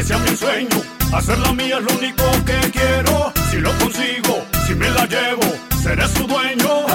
[0.00, 0.82] que sea mi sueño.
[1.12, 3.32] Hacerla mía es lo único que quiero.
[3.50, 5.42] Si lo consigo, si me la llevo,
[5.82, 6.89] seré su dueño.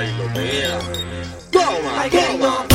[0.00, 0.80] Ay, lo go
[1.50, 2.69] Toma, toma.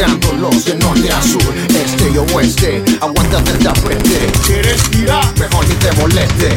[0.00, 2.82] Matándolos de norte a sur, este y oeste.
[3.02, 4.32] Aguántate el tapete.
[4.46, 5.22] ¿Quieres tirar?
[5.38, 6.56] Mejor ni te moleste.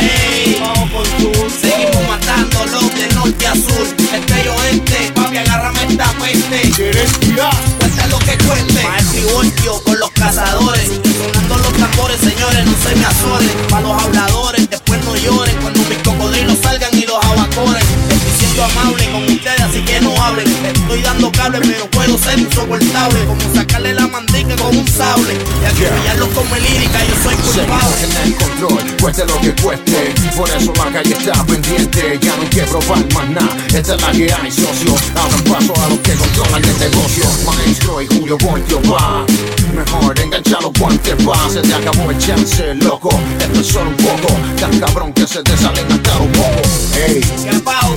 [0.00, 1.50] Ey, vamos con sur.
[1.60, 5.12] Seguimos matándolos de norte a sur, este y oeste.
[5.14, 6.70] Papi, agárrame esta peste.
[6.74, 7.54] ¿Quieres tirar?
[7.78, 8.82] Cuesta lo que cueste.
[8.82, 10.88] Maestro y voltio con los cazadores.
[10.88, 13.50] Sonando los tambores, señores, no se me azoren.
[13.68, 15.56] Pa' los habladores, después no lloren.
[15.60, 18.17] Cuando mis cocodrilos salgan y los abacoren.
[18.64, 20.48] Amable con ustedes, así que no hablen.
[20.66, 23.24] Estoy dando cable, pero puedo ser insoportable.
[23.24, 25.34] Como sacarle la mandica con un sable.
[25.62, 27.96] Y acribillarlos con mi lírica, yo soy culpable.
[28.02, 30.14] en el control, cueste lo que cueste.
[30.36, 32.18] Por eso la calle está pendiente.
[32.20, 33.56] Ya no hay que probar más nada.
[33.68, 34.94] Esta es la que hay, socio.
[35.14, 37.24] Abran paso a los que controlan el negocio.
[37.46, 39.24] Maestro y Julio Voltio va.
[39.74, 41.48] Mejor engancha los guantes, va.
[41.50, 43.10] Se te acabó el chance, loco.
[43.40, 44.34] Esto es solo un poco.
[44.60, 46.94] Tan cabrón que se te salen hasta los mocos.
[46.96, 47.22] Ey.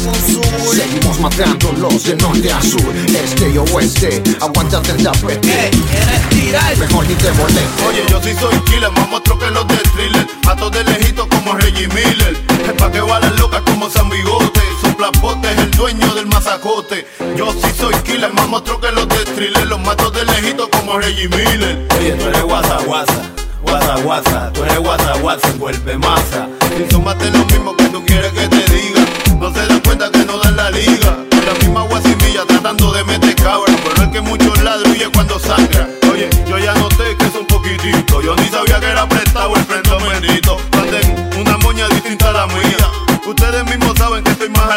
[0.02, 0.76] Sur.
[0.76, 4.24] Seguimos matándolos de norte a sur, este y oeste.
[4.42, 5.40] Aguántate el tapete.
[5.42, 5.70] ¿Qué?
[5.70, 6.78] ¿Quieres tirar?
[6.78, 7.84] Mejor ni te moleste.
[7.88, 10.28] Oye, yo sí soy killer, más monstruo que los de thriller.
[10.46, 12.38] Mato de lejito como Reggie Miller.
[12.66, 14.61] Es pa' que balas locas como San Bigote.
[15.02, 17.08] Es el dueño del mazacote.
[17.36, 19.66] Yo sí soy killer, más monstruo que los de thriller.
[19.66, 21.88] Los mato de lejito como Reggie Miller.
[21.98, 23.32] Oye, tú eres guasa, guasa.
[23.64, 26.48] Guasa, guasa, tú eres guasa, guasa, vuelve masa.
[26.78, 29.02] Si súmate lo mismo que tú quieres que te diga.
[29.40, 31.18] No se dan cuenta que no dan la liga.
[31.48, 33.74] La misma guasimilla tratando de meter cabra.
[33.84, 35.90] Pero el que mucho ladra huye cuando sangra.
[36.14, 38.22] Oye, yo ya noté que es un poquitito.
[38.22, 40.58] Yo ni sabía que era prestado el frente bendito.
[40.78, 42.88] Manden una moña distinta a la mía.
[43.26, 43.61] Ustedes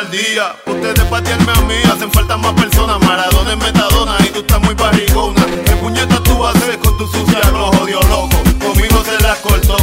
[0.04, 3.00] Ustedes patearme a mí, hacen falta más personas.
[3.00, 5.44] Maradona en metadona y tú estás muy barrigona.
[5.64, 8.36] ¿Qué puñeta tú hacer con tu sucia rojo, Dios loco?
[8.62, 9.76] Conmigo se las cortó.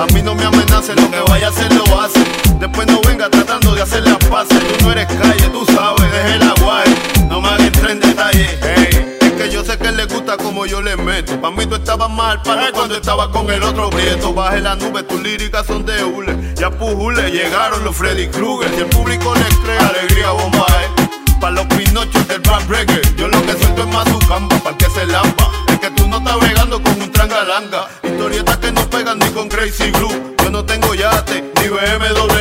[0.00, 2.24] A mí no me amenace, lo que vaya a hacer lo hace.
[2.58, 4.58] Después no venga tratando de hacer las paces.
[4.78, 5.35] Tú no eres calle,
[10.66, 11.40] yo le meto.
[11.40, 14.34] Pa' mí tú estabas mal para cuando estaba con el otro prieto.
[14.34, 16.54] Baje la nube, tus líricas son de hule.
[16.56, 18.70] Ya pujule, llegaron los Freddy Krueger.
[18.74, 21.06] Si el público les cree, alegría bomba, eh.
[21.40, 23.00] Pa' los pinochos del rap reggae.
[23.16, 25.50] Yo lo que suelto es más su camba, pa' que se lampa.
[25.68, 27.88] Es que tú no estás bregando con un trangalanga.
[28.02, 30.34] Historietas que no pegan ni con Crazy Glue.
[30.42, 32.35] Yo no tengo yate ni BMW,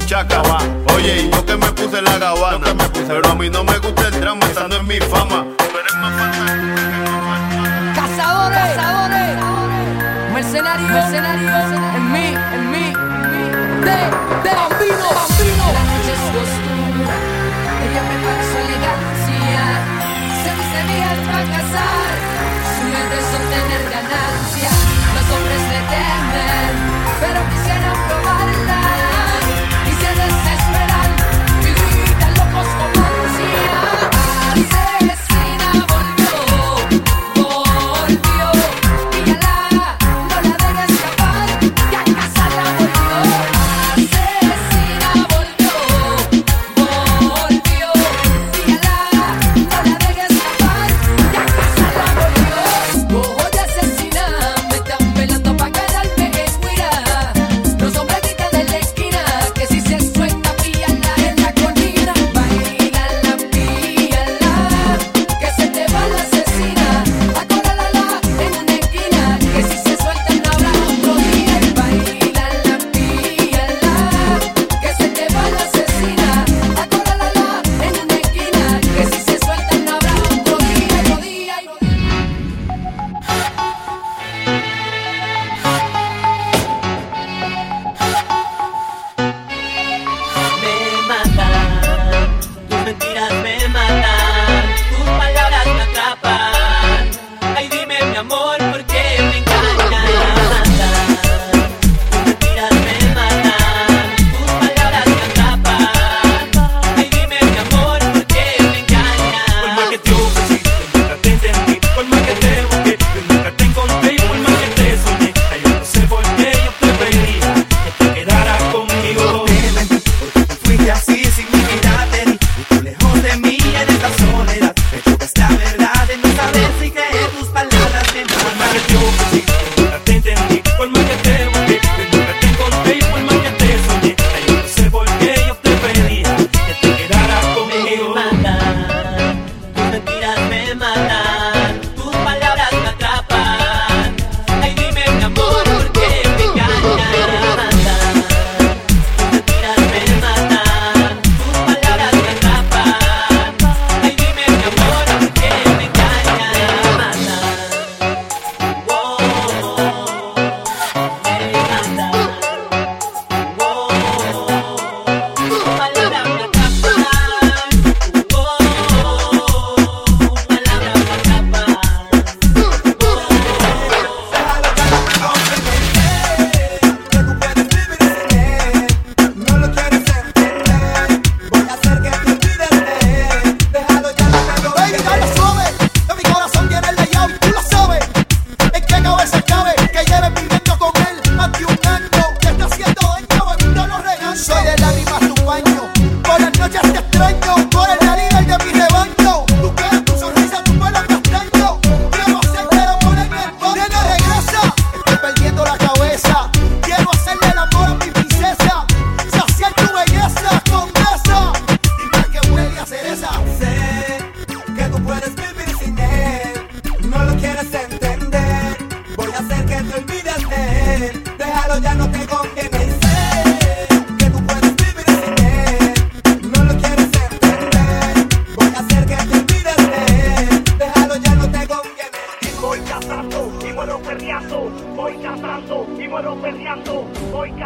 [0.00, 0.75] chaca.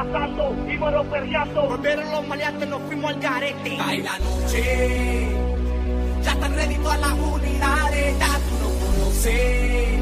[0.04, 1.68] cazando y muero perreando.
[1.68, 3.76] Volvieron los maleantes, nos fuimos al garete.
[3.76, 5.28] Cae la noche,
[6.22, 10.00] ya están ready todas las unidades, ya tú no conoces.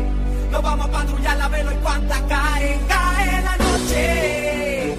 [0.53, 4.97] Nos vamos a patrullar la velo y cuanta cae, cae la noche.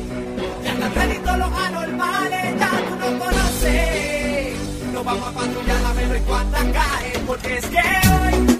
[0.63, 4.57] Ya están ready los anormales, ya tú no conoces.
[4.93, 8.58] Nos vamos a patrullar la velo y cuanta cae, porque es que hoy...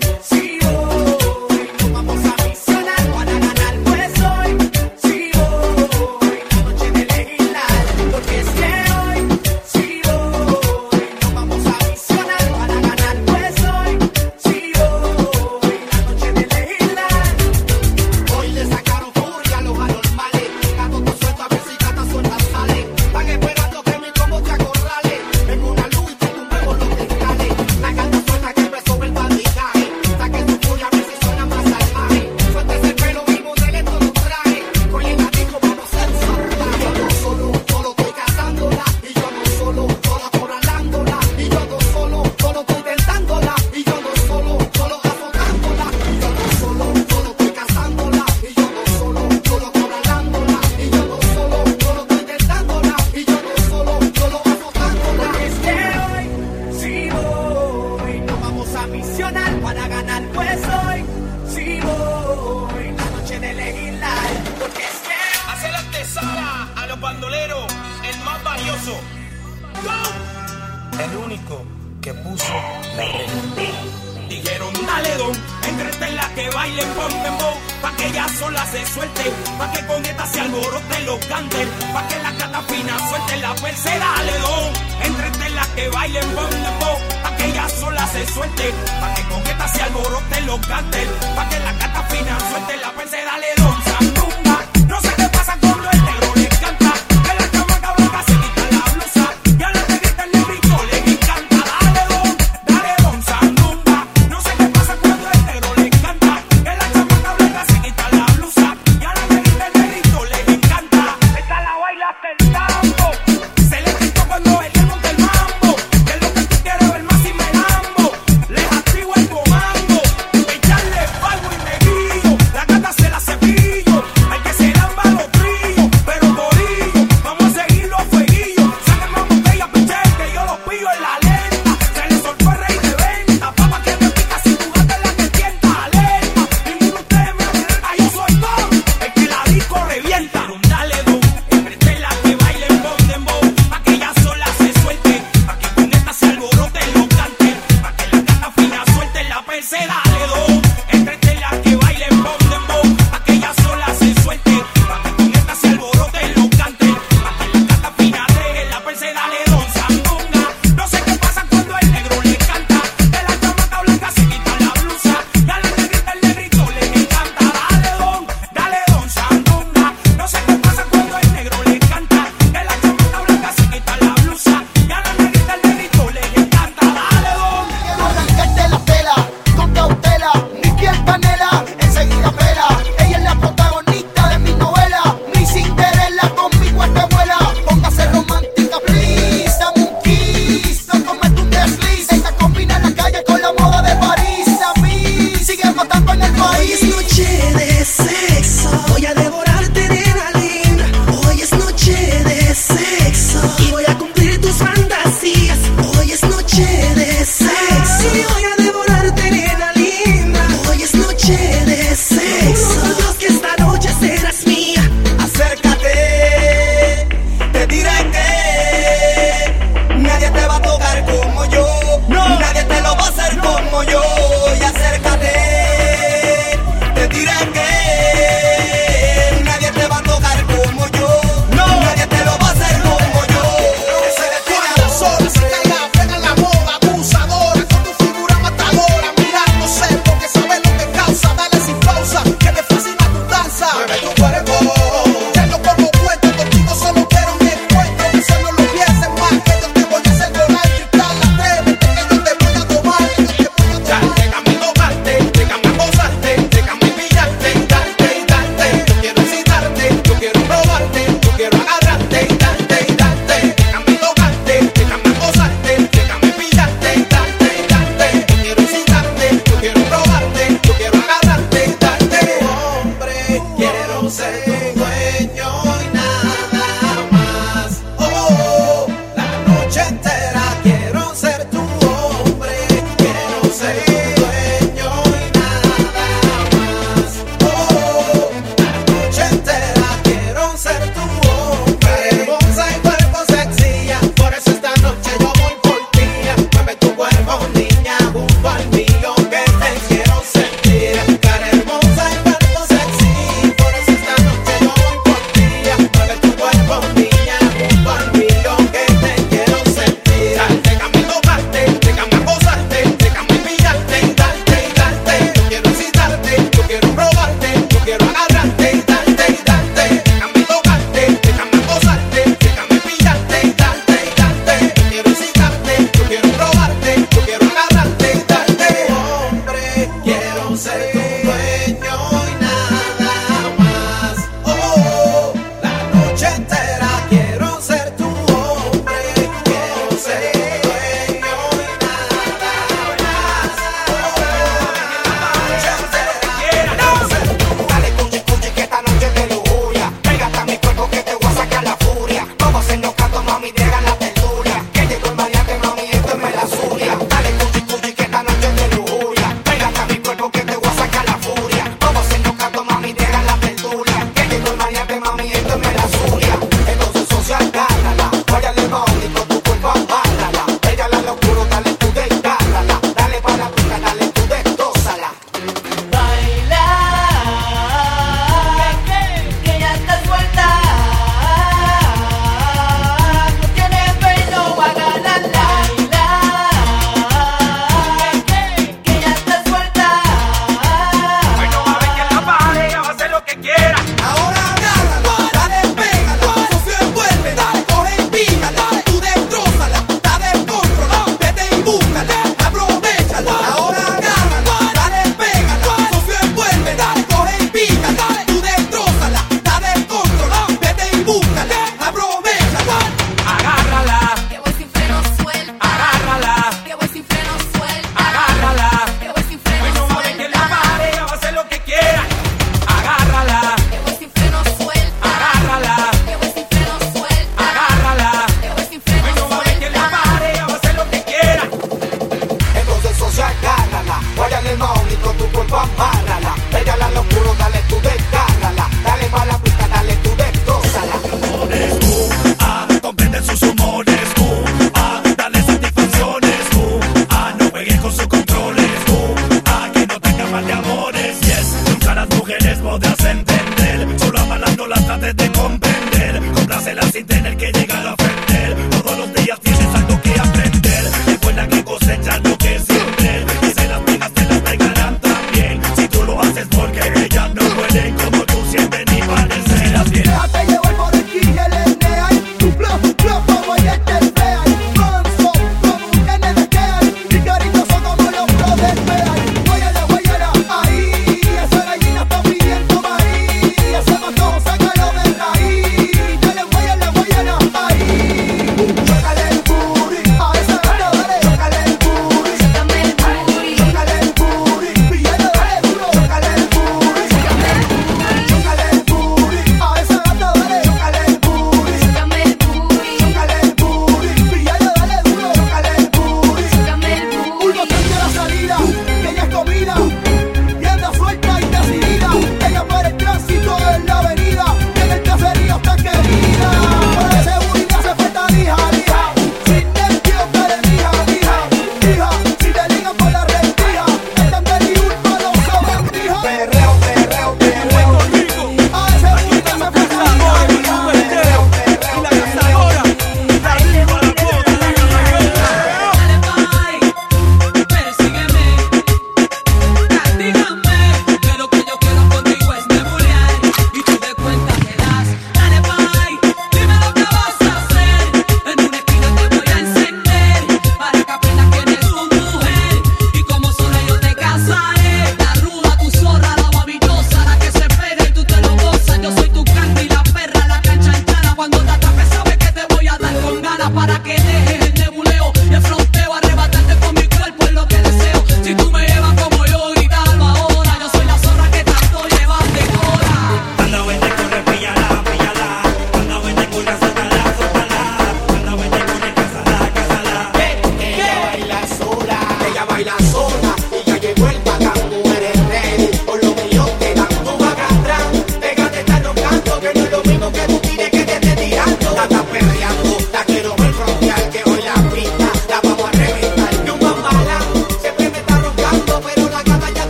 [81.10, 84.74] los pa' que la catafina suelte la percera león.
[85.02, 86.92] Entre las que bailen bombo,
[87.24, 91.60] pa' que ella sola se suelte, pa' que coqueta se alborote los cantes, pa' que
[91.60, 93.59] la catafina suelte la percera león.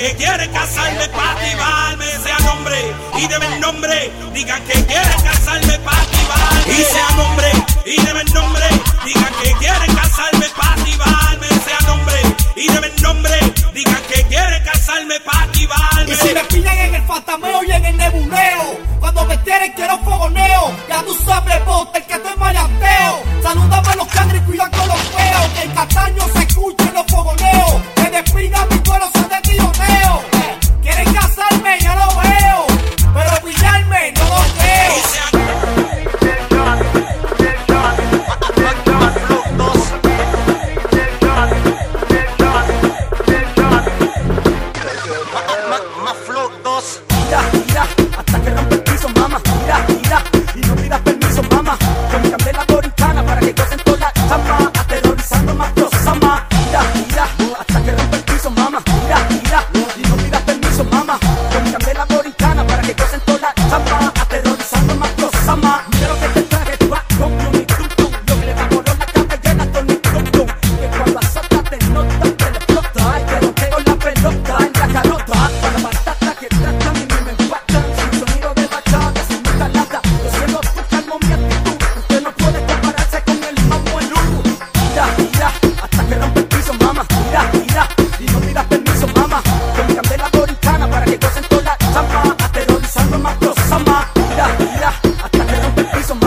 [0.00, 2.78] que quiere casarme para activarme, sean hombre
[3.18, 4.10] y deme el nombre.
[4.32, 7.52] Digan que quiere casarme para activarme, y sean hombre
[7.84, 8.64] y deme el nombre.
[9.04, 12.20] Digan que quiere casarme para activarme, sean hombre
[12.56, 13.40] y deme el nombre.
[13.74, 16.12] Digan que quiere casarme para activarme.
[16.12, 19.98] Y si me pillan en el fantameo, y en el nebuleo, cuando me tienen quiero
[19.98, 20.72] fogoneo.
[20.88, 23.22] Ya tú sabes, vos, el que estoy malanteo.
[23.42, 25.19] Salúdame a los cangres, cuidado con los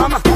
[0.08, 0.33] mama.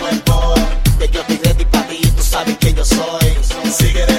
[0.00, 0.24] bad.
[0.98, 4.13] Que yo estoy ready para ti y tú sabes que yo soy.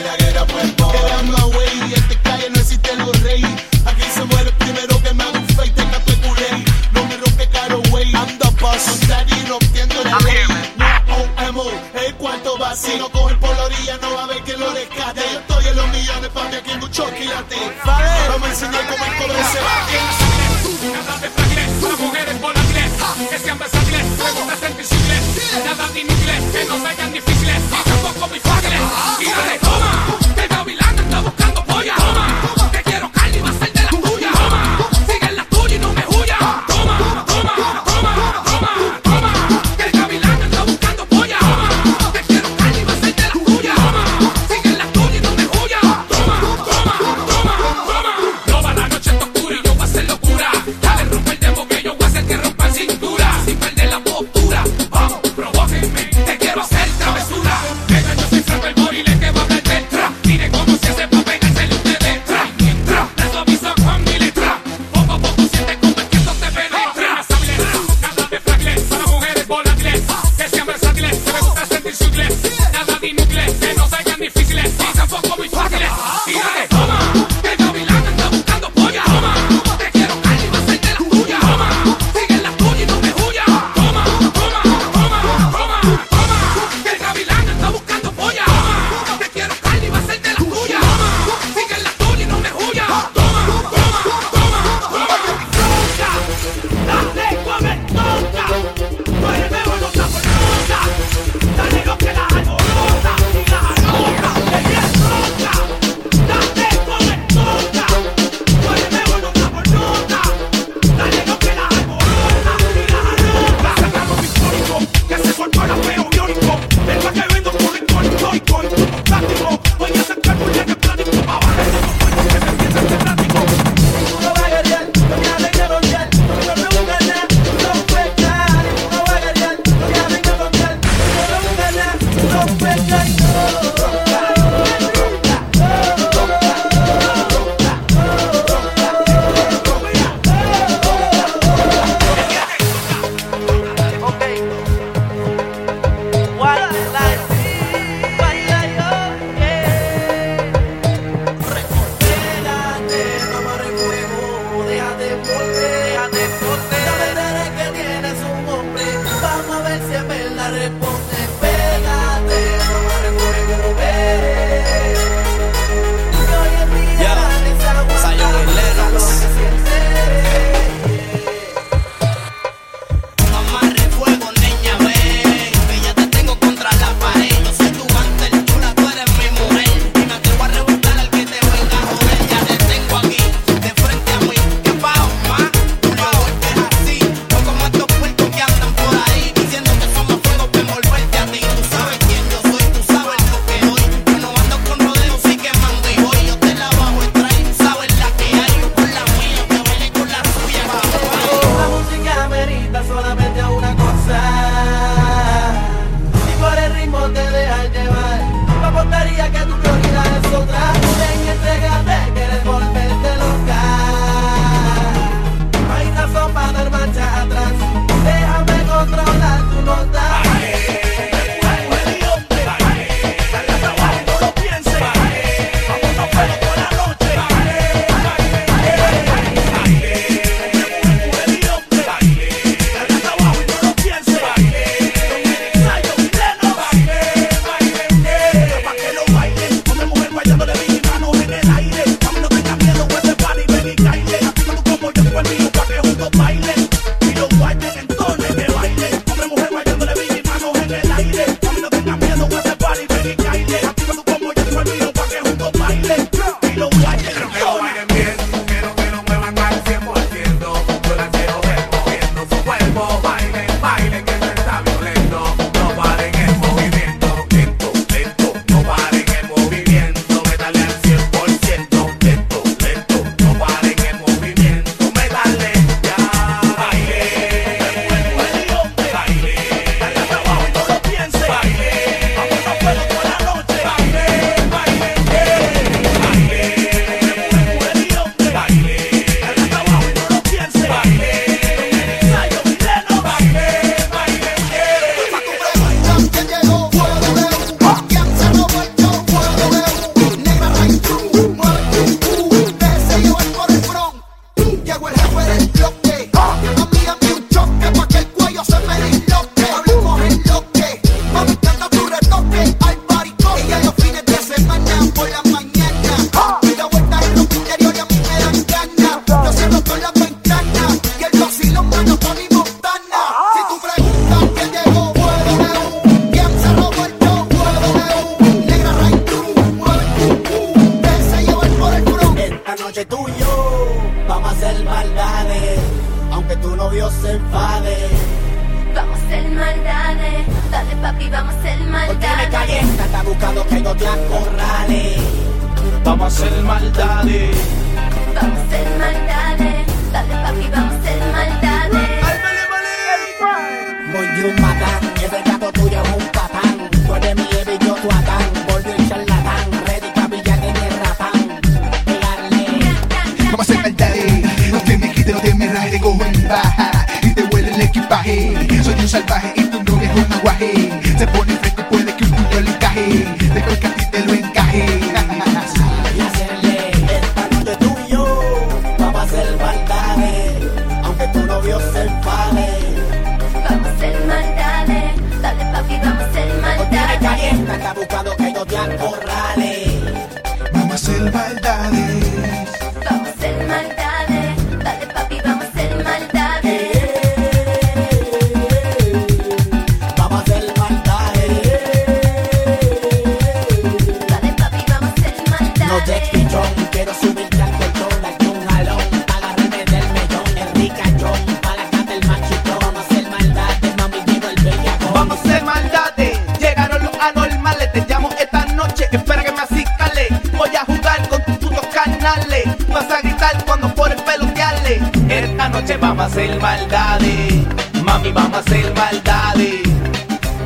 [425.74, 427.46] vamos a hacer maldades.
[427.84, 429.62] Mami, vamos a hacer maldades.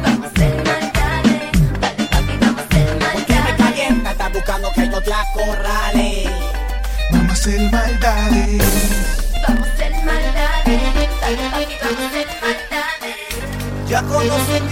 [0.04, 1.42] Vamos a hacer maldades.
[1.80, 4.12] Papi, vamos a hacer maldades.
[4.12, 6.30] Está buscando que te acorrale.
[7.12, 8.64] Vamos a hacer maldades.
[9.48, 9.68] Vamos.
[9.78, 13.16] Dale, papi, vamos a hacer maldades.
[13.88, 14.69] Ya conocí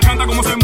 [0.00, 0.59] Canta como se